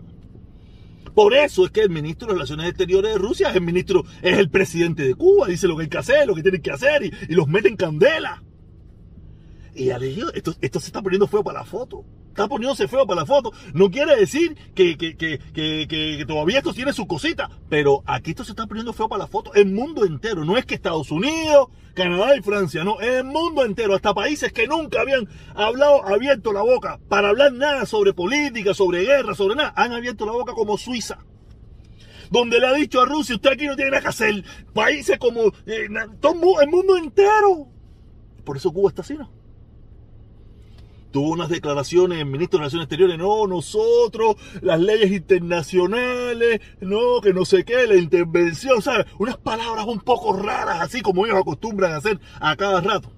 Por 1.15 1.35
eso 1.35 1.65
es 1.65 1.73
que 1.73 1.81
el 1.81 1.91
ministro 1.91 2.29
de 2.29 2.35
Relaciones 2.35 2.69
Exteriores 2.69 3.13
de 3.13 3.19
Rusia 3.19 3.51
es 3.51 3.57
el 3.57 3.63
ministro, 3.63 4.05
es 4.23 4.39
el 4.39 4.49
presidente 4.49 5.03
de 5.03 5.15
Cuba, 5.15 5.49
dice 5.49 5.67
lo 5.67 5.77
que 5.77 5.85
hay 5.85 5.89
que 5.89 5.99
hacer, 5.99 6.27
lo 6.27 6.35
que 6.35 6.43
tiene 6.43 6.61
que 6.61 6.71
hacer 6.71 7.05
y, 7.05 7.13
y 7.29 7.35
los 7.35 7.49
mete 7.49 7.69
en 7.69 7.77
candela. 7.77 8.43
Y 9.81 9.87
ya 9.87 9.97
esto, 10.35 10.53
esto 10.61 10.79
se 10.79 10.89
está 10.89 11.01
poniendo 11.01 11.27
feo 11.27 11.43
para 11.43 11.61
la 11.61 11.65
foto. 11.65 12.05
está 12.29 12.47
poniéndose 12.47 12.87
feo 12.87 13.07
para 13.07 13.23
la 13.23 13.27
foto. 13.27 13.51
No 13.73 13.91
quiere 13.91 14.15
decir 14.15 14.55
que, 14.75 14.99
que, 14.99 15.17
que, 15.17 15.39
que, 15.55 16.25
todavía 16.29 16.59
esto 16.59 16.75
tiene 16.75 16.93
su 16.93 17.07
cosita, 17.07 17.49
pero 17.71 18.03
aquí 18.05 18.33
esto 18.33 18.45
se 18.45 18.53
está 18.53 18.67
poniendo 18.67 18.93
feo 18.93 19.09
para 19.09 19.21
la 19.21 19.27
foto. 19.27 19.55
El 19.55 19.73
mundo 19.73 20.05
entero, 20.05 20.45
no 20.45 20.59
es 20.59 20.67
que 20.67 20.75
Estados 20.75 21.11
Unidos, 21.11 21.69
Canadá 21.95 22.37
y 22.37 22.43
Francia, 22.43 22.85
no, 22.85 23.01
el 23.01 23.25
mundo 23.25 23.65
entero, 23.65 23.95
hasta 23.95 24.13
países 24.13 24.53
que 24.53 24.67
nunca 24.67 25.01
habían 25.01 25.27
hablado, 25.55 26.07
abierto 26.07 26.53
la 26.53 26.61
boca 26.61 27.01
para 27.09 27.31
hablar 27.31 27.55
nada 27.55 27.87
sobre 27.87 28.13
política, 28.13 28.75
sobre 28.75 29.05
guerra, 29.05 29.35
sobre 29.35 29.57
nada, 29.57 29.73
han 29.77 29.95
abierto 29.95 30.27
la 30.27 30.33
boca 30.33 30.53
como 30.53 30.77
Suiza 30.77 31.25
donde 32.31 32.61
le 32.61 32.67
ha 32.67 32.75
dicho 32.75 33.01
a 33.01 33.07
Rusia, 33.07 33.35
usted 33.35 33.51
aquí 33.51 33.67
no 33.67 33.75
tiene 33.75 33.91
nada 33.93 34.03
que 34.03 34.09
hacer. 34.09 34.45
Países 34.73 35.19
como 35.19 35.47
eh, 35.67 35.89
todo 36.21 36.61
el 36.61 36.69
mundo 36.69 36.97
entero. 36.97 37.67
Por 38.45 38.57
eso 38.57 38.73
Cuba 38.73 38.91
está 38.91 39.03
así, 39.03 39.15
¿no? 39.15 39.40
Tuvo 41.11 41.31
unas 41.31 41.49
declaraciones 41.49 42.19
el 42.19 42.27
ministro 42.27 42.59
de 42.59 42.63
Relaciones 42.63 42.85
Exteriores, 42.85 43.19
no, 43.19 43.47
nosotros, 43.47 44.37
las 44.63 44.81
leyes 44.81 45.11
internacionales, 45.13 46.61
no, 46.81 47.21
que 47.23 47.33
no 47.33 47.45
sé 47.45 47.65
qué, 47.65 47.87
la 47.87 47.97
intervención, 47.97 48.83
¿sabes? 48.83 49.07
Unas 49.19 49.37
palabras 49.37 49.87
un 49.87 50.01
poco 50.01 50.33
raras, 50.37 50.81
así 50.81 51.03
como 51.03 51.27
ellos 51.27 51.39
acostumbran 51.39 51.93
a 51.93 51.97
hacer 51.97 52.21
a 52.41 52.57
cada 52.57 52.81
rato. 52.81 53.13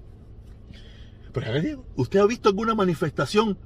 Pero 1.32 1.46
a 1.46 1.50
ver, 1.50 1.78
¿usted 1.96 2.20
ha 2.20 2.26
visto 2.26 2.49
alguna 2.49 2.75
manifestación 2.75 3.58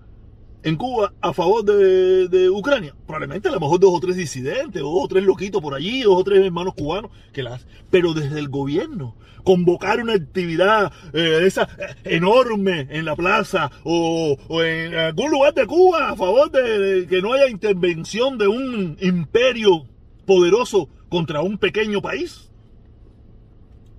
en 0.67 0.75
Cuba 0.75 1.15
a 1.21 1.33
favor 1.33 1.65
de, 1.65 2.51
Ucrania? 2.51 2.93
Probablemente 3.07 3.49
a 3.49 3.53
lo 3.53 3.61
mejor 3.61 3.79
dos 3.79 3.95
o 3.95 4.01
tres 4.01 4.17
disidentes, 4.17 4.83
dos 4.83 4.93
o 4.93 5.07
tres 5.07 5.23
loquitos 5.23 5.63
por 5.63 5.75
allí, 5.75 6.03
dos 6.03 6.19
o 6.19 6.25
tres 6.25 6.45
hermanos 6.45 6.75
cubanos 6.75 7.13
que 7.33 7.45
las... 7.45 7.65
Pero 7.89 8.15
desde 8.15 8.41
el 8.41 8.49
gobierno, 8.49 9.15
convocar 9.45 10.01
una 10.01 10.15
actividad 10.15 10.93
eh, 11.13 11.43
esa 11.45 11.69
eh, 11.79 11.95
enorme 12.17 12.89
en 12.91 13.05
la 13.05 13.15
plaza 13.15 13.71
o, 13.85 14.37
en 14.61 14.95
algún 14.97 15.31
lugar 15.31 15.55
de 15.55 15.67
Cuba 15.67 16.11
a 16.11 16.17
favor 16.17 16.51
de, 16.51 17.07
que 17.09 17.23
no 17.23 17.33
haya 17.33 17.49
intervención 17.49 18.37
de 18.37 18.49
un 18.49 18.97
imperio 19.01 19.87
poderoso 20.27 20.89
contra 21.09 21.43
un 21.43 21.59
pequeño 21.59 22.03
país. 22.03 22.51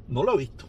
No 0.09 0.21
lo 0.21 0.33
ha 0.33 0.35
visto. 0.35 0.65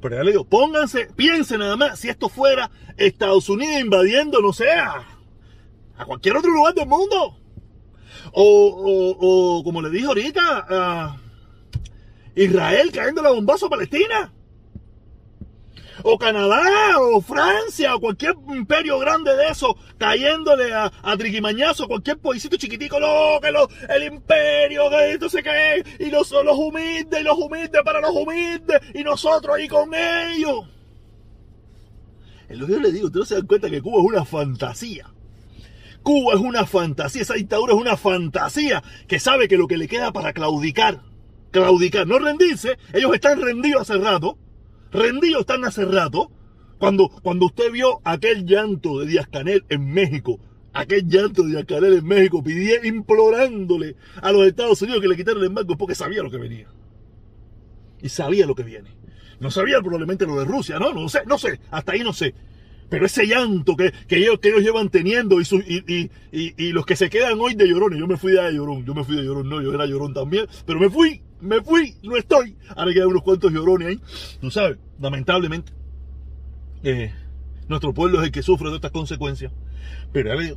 Pero 0.00 0.16
ya 0.16 0.22
le 0.22 0.30
digo, 0.30 0.44
pónganse, 0.46 1.08
piensen 1.14 1.58
nada 1.58 1.76
más 1.76 1.98
si 1.98 2.08
esto 2.08 2.30
fuera 2.30 2.70
Estados 2.96 3.50
Unidos 3.50 3.80
invadiendo, 3.80 4.40
no 4.40 4.54
sé, 4.54 4.66
a, 5.96 6.04
cualquier 6.04 6.36
otro 6.36 6.50
lugar 6.50 6.74
del 6.74 6.86
mundo. 6.86 7.36
O, 8.32 9.16
o, 9.20 9.64
como 9.64 9.82
le 9.82 9.90
dije 9.90 10.06
ahorita, 10.06 11.16
Israel 12.34 12.90
cayendo 12.92 13.22
la 13.22 13.30
bombazo 13.30 13.66
a 13.66 13.70
Palestina. 13.70 14.32
O 16.02 16.18
Canadá, 16.18 16.98
o 16.98 17.20
Francia, 17.22 17.94
o 17.94 18.00
cualquier 18.00 18.34
imperio 18.48 18.98
grande 18.98 19.34
de 19.36 19.46
eso, 19.46 19.76
cayéndole 19.96 20.74
a, 20.74 20.92
a 21.02 21.16
Triquimañazo, 21.16 21.86
cualquier 21.86 22.18
paísito 22.18 22.56
chiquitico, 22.56 22.98
lo, 22.98 23.40
que 23.40 23.48
el 23.48 24.12
imperio, 24.12 24.90
que 24.90 25.12
esto 25.12 25.28
se 25.30 25.42
cae, 25.42 25.82
y 26.00 26.10
los, 26.10 26.30
los 26.32 26.58
humildes, 26.58 27.20
y 27.20 27.22
los 27.22 27.38
humildes 27.38 27.80
para 27.84 28.00
los 28.00 28.10
humildes, 28.10 28.80
y 28.92 29.04
nosotros 29.04 29.56
ahí 29.56 29.68
con 29.68 29.94
ellos. 29.94 30.66
En 32.48 32.58
lo 32.58 32.66
que 32.66 32.72
yo 32.72 32.80
le 32.80 32.92
digo, 32.92 33.06
ustedes 33.06 33.20
no 33.20 33.26
se 33.26 33.34
dan 33.36 33.46
cuenta 33.46 33.70
que 33.70 33.80
Cuba 33.80 34.00
es 34.00 34.04
una 34.04 34.24
fantasía. 34.24 35.13
Cuba 36.04 36.34
es 36.34 36.40
una 36.40 36.66
fantasía, 36.66 37.22
esa 37.22 37.34
dictadura 37.34 37.74
es 37.74 37.80
una 37.80 37.96
fantasía 37.96 38.84
que 39.08 39.18
sabe 39.18 39.48
que 39.48 39.56
lo 39.56 39.66
que 39.66 39.76
le 39.76 39.88
queda 39.88 40.12
para 40.12 40.32
claudicar 40.32 41.00
claudicar, 41.54 42.06
no 42.06 42.18
rendirse. 42.18 42.76
Ellos 42.92 43.14
están 43.14 43.40
rendidos 43.40 43.82
hace 43.88 43.98
rato. 43.98 44.36
Rendidos 44.90 45.42
están 45.42 45.64
hace 45.64 45.84
rato. 45.84 46.30
Cuando, 46.78 47.08
cuando 47.22 47.46
usted 47.46 47.70
vio 47.70 48.00
aquel 48.04 48.44
llanto 48.44 48.98
de 48.98 49.06
Díaz 49.06 49.28
Canel 49.28 49.64
en 49.68 49.86
México, 49.86 50.40
aquel 50.72 51.08
llanto 51.08 51.44
de 51.44 51.50
Díaz 51.50 51.64
Canel 51.64 51.94
en 51.94 52.04
México, 52.04 52.42
pidiendo, 52.42 52.86
implorándole 52.86 53.94
a 54.20 54.32
los 54.32 54.46
Estados 54.46 54.82
Unidos 54.82 55.00
que 55.00 55.08
le 55.08 55.16
quitaran 55.16 55.40
el 55.40 55.46
embargo 55.46 55.78
porque 55.78 55.94
sabía 55.94 56.22
lo 56.22 56.30
que 56.30 56.38
venía. 56.38 56.66
Y 58.02 58.08
sabía 58.08 58.46
lo 58.46 58.54
que 58.54 58.64
viene. 58.64 58.90
No 59.38 59.50
sabía 59.50 59.80
probablemente 59.80 60.26
lo 60.26 60.36
de 60.36 60.44
Rusia, 60.44 60.78
no, 60.78 60.92
no 60.92 61.08
sé, 61.08 61.22
no 61.26 61.38
sé, 61.38 61.60
hasta 61.70 61.92
ahí 61.92 62.00
no 62.00 62.12
sé. 62.12 62.34
Pero 62.88 63.06
ese 63.06 63.26
llanto 63.26 63.76
que, 63.76 63.92
que, 64.06 64.18
ellos, 64.18 64.38
que 64.40 64.50
ellos 64.50 64.62
llevan 64.62 64.88
teniendo 64.88 65.40
y, 65.40 65.44
y, 65.66 66.10
y, 66.32 66.54
y, 66.56 66.72
los 66.72 66.86
que 66.86 66.96
se 66.96 67.10
quedan 67.10 67.40
hoy 67.40 67.54
de 67.54 67.66
llorones, 67.66 67.98
yo 67.98 68.06
me 68.06 68.16
fui 68.16 68.32
de 68.32 68.52
llorón, 68.52 68.84
yo 68.84 68.94
me 68.94 69.04
fui 69.04 69.16
de 69.16 69.24
llorón, 69.24 69.48
no, 69.48 69.62
yo 69.62 69.72
era 69.72 69.86
llorón 69.86 70.14
también, 70.14 70.46
pero 70.66 70.78
me 70.78 70.90
fui 70.90 71.22
me 71.44 71.60
fui, 71.62 71.96
no 72.02 72.16
estoy. 72.16 72.56
Ahora 72.74 72.92
quedan 72.92 73.08
unos 73.08 73.22
cuantos 73.22 73.52
llorones 73.52 73.88
ahí. 73.88 74.00
Tú 74.40 74.50
sabes, 74.50 74.78
lamentablemente, 74.98 75.72
eh, 76.82 77.12
nuestro 77.68 77.92
pueblo 77.92 78.20
es 78.20 78.26
el 78.26 78.32
que 78.32 78.42
sufre 78.42 78.70
de 78.70 78.76
estas 78.76 78.90
consecuencias. 78.90 79.52
Pero 80.12 80.34
ya 80.34 80.54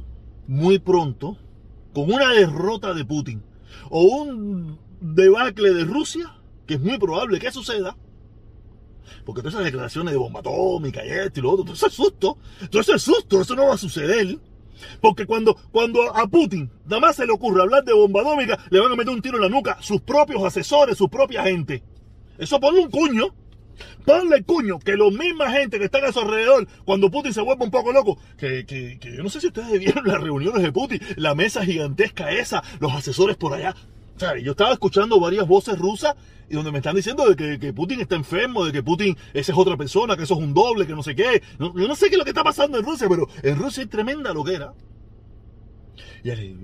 muy 0.47 0.79
pronto, 0.79 1.37
con 1.93 2.11
una 2.11 2.31
derrota 2.31 2.93
de 2.93 3.03
Putin 3.03 3.43
o 3.89 4.01
un 4.01 4.79
debacle 5.01 5.73
de 5.73 5.83
Rusia, 5.83 6.37
que 6.65 6.75
es 6.75 6.79
muy 6.79 6.97
probable 6.97 7.39
que 7.39 7.51
suceda, 7.51 7.97
porque 9.25 9.41
todas 9.41 9.55
esas 9.55 9.65
declaraciones 9.65 10.13
de 10.13 10.17
bomba 10.17 10.39
atómica 10.39 11.05
y 11.05 11.09
esto 11.09 11.39
y 11.39 11.43
lo 11.43 11.51
otro, 11.51 11.65
todo 11.65 11.73
eso 11.73 11.87
es 11.87 11.93
susto, 11.93 12.37
todo 12.69 12.81
eso 12.81 12.95
es 12.95 13.01
susto, 13.01 13.41
eso 13.41 13.55
no 13.55 13.67
va 13.67 13.75
a 13.75 13.77
suceder. 13.77 14.37
Porque 15.01 15.25
cuando, 15.25 15.55
cuando 15.71 16.15
a 16.15 16.27
Putin 16.27 16.69
nada 16.85 16.99
más 16.99 17.15
se 17.15 17.25
le 17.25 17.33
ocurre 17.33 17.61
hablar 17.61 17.83
de 17.83 17.93
bomba 17.93 18.21
atómica, 18.21 18.59
le 18.69 18.79
van 18.79 18.91
a 18.91 18.95
meter 18.95 19.13
un 19.13 19.21
tiro 19.21 19.37
en 19.37 19.43
la 19.43 19.49
nuca 19.49 19.77
sus 19.81 20.01
propios 20.01 20.43
asesores, 20.43 20.97
su 20.97 21.09
propia 21.09 21.43
gente. 21.43 21.83
Eso 22.37 22.59
ponle 22.59 22.81
un 22.81 22.91
cuño. 22.91 23.33
Ponle 24.05 24.43
cuño 24.43 24.79
que 24.79 24.95
los 24.95 25.13
misma 25.13 25.51
gente 25.51 25.77
que 25.77 25.85
están 25.85 26.03
a 26.05 26.11
su 26.11 26.19
alrededor, 26.19 26.67
cuando 26.83 27.11
Putin 27.11 27.33
se 27.33 27.41
vuelve 27.41 27.63
un 27.63 27.69
poco 27.69 27.91
loco, 27.91 28.17
que, 28.37 28.65
que, 28.65 28.97
que 28.99 29.15
yo 29.15 29.21
no 29.21 29.29
sé 29.29 29.39
si 29.39 29.47
ustedes 29.47 29.79
vieron 29.79 30.07
las 30.07 30.19
reuniones 30.19 30.63
de 30.63 30.71
Putin, 30.71 30.99
la 31.15 31.35
mesa 31.35 31.63
gigantesca 31.63 32.31
esa, 32.31 32.63
los 32.79 32.91
asesores 32.93 33.37
por 33.37 33.53
allá, 33.53 33.75
yo 34.43 34.51
estaba 34.51 34.73
escuchando 34.73 35.19
varias 35.19 35.47
voces 35.47 35.77
rusas 35.77 36.15
y 36.49 36.55
donde 36.55 36.71
me 36.71 36.77
están 36.77 36.95
diciendo 36.95 37.29
de 37.29 37.59
que, 37.59 37.73
Putin 37.73 38.01
está 38.01 38.15
enfermo, 38.15 38.65
de 38.65 38.71
que 38.71 38.83
Putin 38.83 39.17
esa 39.33 39.51
es 39.51 39.57
otra 39.57 39.77
persona, 39.77 40.15
que 40.15 40.23
eso 40.23 40.35
es 40.35 40.39
un 40.39 40.53
doble, 40.53 40.87
que 40.87 40.93
no 40.93 41.03
sé 41.03 41.15
qué. 41.15 41.41
yo 41.59 41.71
no 41.73 41.95
sé 41.95 42.07
qué 42.07 42.15
es 42.15 42.17
lo 42.17 42.23
que 42.23 42.31
está 42.31 42.43
pasando 42.43 42.77
en 42.77 42.85
Rusia, 42.85 43.07
pero 43.09 43.27
en 43.43 43.57
Rusia 43.57 43.83
hay 43.83 43.89
tremenda 43.89 44.33
loquera. 44.33 44.73
Y 46.23 46.35
le 46.35 46.55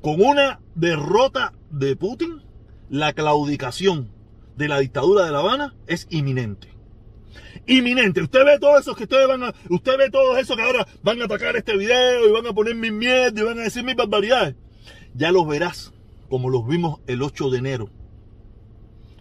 con 0.00 0.20
una 0.20 0.60
derrota 0.74 1.54
de 1.70 1.96
Putin, 1.96 2.42
la 2.90 3.14
claudicación 3.14 4.10
de 4.56 4.68
la 4.68 4.78
dictadura 4.78 5.24
de 5.24 5.32
La 5.32 5.38
Habana 5.38 5.74
es 5.86 6.06
inminente. 6.10 6.68
Inminente. 7.66 8.20
Usted 8.20 8.44
ve 8.44 8.58
todos 8.58 8.82
esos 8.82 8.96
que 8.96 9.04
ustedes 9.04 9.26
van 9.26 9.42
a, 9.42 9.54
usted 9.70 9.96
ve 9.96 10.10
todos 10.10 10.38
esos 10.38 10.56
que 10.56 10.62
ahora 10.62 10.86
van 11.02 11.22
a 11.22 11.24
atacar 11.24 11.56
este 11.56 11.76
video 11.76 12.28
y 12.28 12.32
van 12.32 12.46
a 12.46 12.52
poner 12.52 12.74
mis 12.74 12.92
miedos 12.92 13.32
y 13.40 13.42
van 13.42 13.58
a 13.58 13.62
decir 13.62 13.82
mis 13.82 13.96
barbaridades. 13.96 14.54
Ya 15.14 15.32
los 15.32 15.48
verás 15.48 15.93
como 16.34 16.50
los 16.50 16.66
vimos 16.66 16.98
el 17.06 17.22
8 17.22 17.48
de 17.50 17.58
enero. 17.58 17.90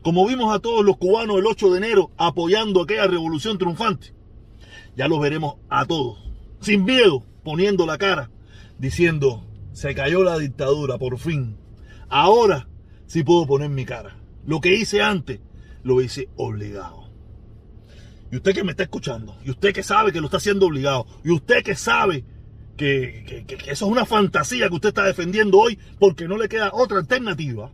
Como 0.01 0.25
vimos 0.25 0.51
a 0.51 0.57
todos 0.57 0.83
los 0.83 0.97
cubanos 0.97 1.37
el 1.37 1.45
8 1.45 1.69
de 1.69 1.77
enero 1.77 2.09
apoyando 2.17 2.81
aquella 2.81 3.05
revolución 3.05 3.59
triunfante. 3.59 4.15
Ya 4.97 5.07
los 5.07 5.21
veremos 5.21 5.57
a 5.69 5.85
todos, 5.85 6.17
sin 6.59 6.85
miedo, 6.85 7.23
poniendo 7.43 7.85
la 7.85 7.99
cara, 7.99 8.31
diciendo, 8.79 9.45
se 9.73 9.93
cayó 9.93 10.23
la 10.23 10.39
dictadura, 10.39 10.97
por 10.97 11.19
fin. 11.19 11.55
Ahora 12.09 12.67
sí 13.05 13.23
puedo 13.23 13.45
poner 13.45 13.69
mi 13.69 13.85
cara. 13.85 14.17
Lo 14.47 14.59
que 14.59 14.73
hice 14.73 15.03
antes, 15.03 15.39
lo 15.83 16.01
hice 16.01 16.29
obligado. 16.35 17.11
Y 18.31 18.37
usted 18.37 18.55
que 18.55 18.63
me 18.63 18.71
está 18.71 18.81
escuchando, 18.81 19.37
y 19.45 19.51
usted 19.51 19.71
que 19.71 19.83
sabe 19.83 20.11
que 20.11 20.19
lo 20.19 20.25
está 20.25 20.37
haciendo 20.37 20.65
obligado, 20.65 21.05
y 21.23 21.29
usted 21.29 21.61
que 21.61 21.75
sabe 21.75 22.25
que, 22.77 23.45
eso 23.67 23.85
es 23.85 23.91
una 23.91 24.05
fantasía 24.05 24.67
que 24.69 24.75
usted 24.75 24.89
está 24.89 25.03
defendiendo 25.03 25.59
hoy 25.59 25.77
porque 25.99 26.27
no 26.27 26.37
le 26.37 26.49
queda 26.49 26.71
otra 26.73 26.99
alternativa. 26.99 27.71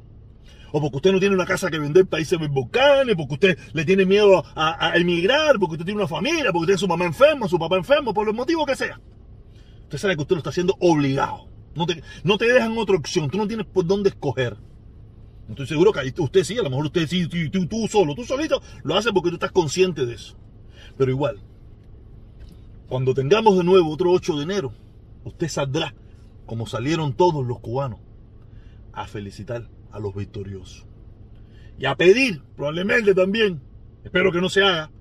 O 0.72 0.80
porque 0.80 0.98
usted 0.98 1.12
no 1.14 1.20
tiene 1.20 1.36
una 1.36 1.46
casa 1.46 1.72
que 1.72 1.80
vender 1.80 2.06
países 2.06 2.38
volcanes, 2.52 3.16
porque 3.16 3.34
usted 3.34 3.58
le 3.74 3.86
tiene 3.86 4.06
miedo 4.06 4.44
a, 4.56 4.92
emigrar, 4.96 5.58
porque 5.58 5.74
usted 5.74 5.86
tiene 5.86 6.00
una 6.00 6.08
familia, 6.08 6.52
porque 6.52 6.60
usted 6.60 6.74
tiene 6.74 6.80
su 6.80 6.88
mamá 6.88 7.06
enferma, 7.06 7.48
su 7.48 7.58
papá 7.58 7.78
enfermo, 7.78 8.14
por 8.14 8.26
los 8.26 8.36
motivos 8.36 8.68
que 8.68 8.76
sea. 8.76 9.00
Usted 9.84 9.98
sabe 9.98 10.16
que 10.16 10.22
usted 10.22 10.36
lo 10.36 10.40
está 10.40 10.52
haciendo 10.52 10.76
obligado. 10.80 11.48
No 11.74 11.88
te, 11.88 12.04
no 12.24 12.38
te 12.38 12.52
dejan 12.52 12.78
otra 12.78 12.98
opción, 12.98 13.30
tú 13.30 13.38
no 13.40 13.48
tienes 13.48 13.66
por 13.66 13.86
dónde 13.86 14.10
escoger. 14.10 14.58
Estoy 15.50 15.66
seguro 15.66 15.92
que 15.92 16.14
usted 16.22 16.44
sí, 16.44 16.60
a 16.60 16.62
lo 16.62 16.70
mejor 16.70 16.86
usted 16.86 17.08
sí, 17.08 17.28
tú, 17.28 17.66
tú 17.66 17.88
solo, 17.88 18.14
tú 18.14 18.24
solito, 18.24 18.62
lo 18.84 18.96
hace 18.96 19.12
porque 19.12 19.30
tú 19.30 19.36
estás 19.36 19.52
consciente 19.52 20.06
de 20.06 20.14
eso. 20.14 20.38
Pero 20.96 21.10
igual, 21.10 21.40
cuando 22.88 23.16
tengamos 23.16 23.58
de 23.58 23.64
nuevo 23.64 23.92
otro 23.92 24.12
8 24.12 24.38
de 24.38 24.44
enero, 24.44 24.74
usted 25.24 25.48
saldrá, 25.48 25.94
como 26.46 26.68
salieron 26.68 27.14
todos 27.14 27.46
los 27.46 27.60
cubanos, 27.60 28.00
a 28.94 29.08
felicitar 29.08 29.70
a 29.92 30.00
los 30.00 30.16
victoriosos. 30.16 30.86
Y 31.78 31.86
a 31.86 31.96
pedir, 31.96 32.42
probablemente 32.56 33.14
también, 33.14 33.62
espero 34.04 34.32
que 34.32 34.42
no 34.42 34.50
se 34.50 34.64
haga, 34.64 34.92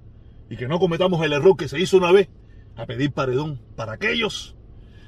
y 0.51 0.57
que 0.57 0.69
no 0.69 0.79
cometamos 0.79 1.25
el 1.25 1.33
error 1.33 1.57
que 1.57 1.69
se 1.69 1.81
hizo 1.81 1.97
una 1.97 2.13
vez, 2.13 2.29
a 2.77 2.87
pedir 2.87 3.13
paredón 3.13 3.61
para 3.77 3.93
aquellos 3.93 4.55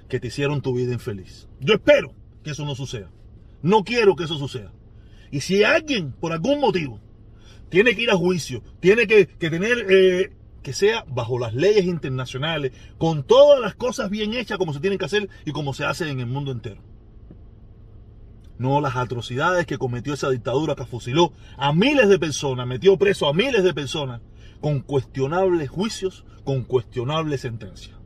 que 0.08 0.20
te 0.20 0.28
hicieron 0.28 0.60
tu 0.60 0.74
vida 0.74 0.92
infeliz. 0.92 1.48
Yo 1.60 1.74
espero 1.74 2.12
que 2.42 2.50
eso 2.50 2.64
no 2.64 2.74
suceda. 2.74 3.10
No 3.62 3.84
quiero 3.84 4.16
que 4.16 4.24
eso 4.24 4.36
suceda. 4.36 4.72
Y 5.30 5.40
si 5.40 5.62
alguien, 5.62 6.12
por 6.12 6.32
algún 6.32 6.60
motivo, 6.60 7.00
tiene 7.68 7.94
que 7.94 8.02
ir 8.02 8.10
a 8.10 8.16
juicio, 8.16 8.62
tiene 8.80 9.06
que, 9.06 9.26
tener 9.26 9.86
eh, 9.88 10.32
que 10.62 10.72
sea 10.72 11.04
bajo 11.08 11.38
las 11.38 11.54
leyes 11.54 11.84
internacionales, 11.84 12.72
con 12.98 13.22
todas 13.22 13.60
las 13.60 13.74
cosas 13.74 14.10
bien 14.10 14.34
hechas 14.34 14.58
como 14.58 14.72
se 14.72 14.80
tienen 14.80 14.98
que 14.98 15.04
hacer 15.04 15.28
y 15.44 15.52
como 15.52 15.74
se 15.74 15.84
hace 15.84 16.10
en 16.10 16.20
el 16.20 16.26
mundo 16.26 16.52
entero. 16.52 16.82
No 18.58 18.80
las 18.82 18.96
atrocidades 18.96 19.64
que 19.64 19.78
cometió 19.78 20.12
esa 20.12 20.28
dictadura 20.28 20.74
que 20.74 20.84
fusiló 20.84 21.32
a 21.56 21.72
miles 21.72 22.08
de 22.08 22.18
personas, 22.18 22.66
metió 22.66 22.98
preso 22.98 23.26
a 23.26 23.32
miles 23.32 23.64
de 23.64 23.72
personas, 23.72 24.20
con 24.60 24.80
cuestionables 24.80 25.70
juicios, 25.70 26.26
con 26.44 26.64
cuestionables 26.64 27.40
sentencias. 27.40 27.96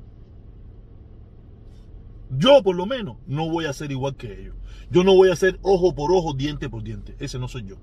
Yo 2.30 2.62
por 2.62 2.76
lo 2.76 2.86
menos 2.86 3.16
no 3.26 3.48
voy 3.50 3.66
a 3.66 3.72
ser 3.72 3.90
igual 3.90 4.16
que 4.16 4.40
ellos. 4.40 4.54
Yo 4.90 5.02
no 5.02 5.14
voy 5.14 5.30
a 5.30 5.36
ser 5.36 5.58
ojo 5.62 5.94
por 5.94 6.12
ojo, 6.12 6.34
diente 6.34 6.68
por 6.68 6.82
diente. 6.82 7.16
Ese 7.18 7.38
no 7.38 7.48
soy 7.48 7.64
yo. 7.64 7.76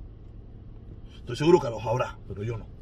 Estoy 1.18 1.36
seguro 1.36 1.60
que 1.60 1.70
los 1.70 1.86
habrá, 1.86 2.20
pero 2.28 2.44
yo 2.44 2.58
no. 2.58 2.81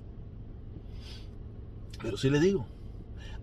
Pero 2.02 2.18
sí 2.18 2.30
le 2.30 2.40
digo, 2.40 2.66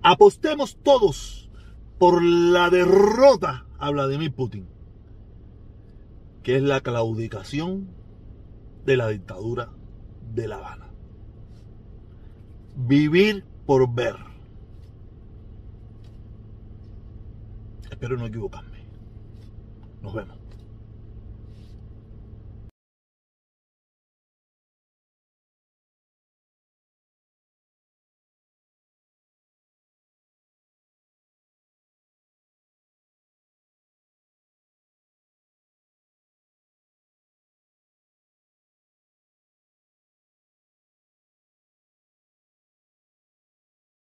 apostemos 0.02 0.78
todos 0.82 1.50
por 1.98 2.22
la 2.22 2.70
derrota 2.70 3.66
a 3.78 3.90
Vladimir 3.90 4.34
Putin, 4.34 4.66
que 6.42 6.56
es 6.56 6.62
la 6.62 6.80
claudicación 6.80 7.88
de 8.84 8.96
la 8.96 9.08
dictadura 9.08 9.70
de 10.34 10.48
La 10.48 10.56
Habana. 10.56 10.86
Vivir 12.76 13.44
por 13.66 13.92
ver. 13.92 14.16
Espero 17.90 18.16
no 18.16 18.26
equivocarme. 18.26 18.84
Nos 20.02 20.14
vemos. 20.14 20.46